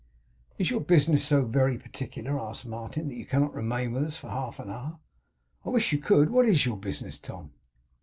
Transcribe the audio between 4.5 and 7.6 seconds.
an hour? I wish you could. What IS your business, Tom?